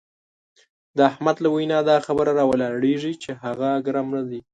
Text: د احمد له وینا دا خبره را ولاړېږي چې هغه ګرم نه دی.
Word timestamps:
د 0.97 0.99
احمد 1.11 1.37
له 1.43 1.49
وینا 1.55 1.79
دا 1.89 1.97
خبره 2.07 2.31
را 2.39 2.43
ولاړېږي 2.51 3.13
چې 3.23 3.31
هغه 3.43 3.69
ګرم 3.85 4.07
نه 4.15 4.23
دی. 4.29 4.39